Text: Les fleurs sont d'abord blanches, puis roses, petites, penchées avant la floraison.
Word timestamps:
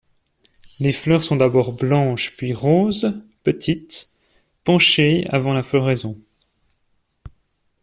Les 0.79 0.93
fleurs 0.93 1.21
sont 1.21 1.35
d'abord 1.35 1.73
blanches, 1.73 2.35
puis 2.35 2.55
roses, 2.55 3.21
petites, 3.43 4.09
penchées 4.63 5.27
avant 5.29 5.53
la 5.53 5.61
floraison. 5.61 6.19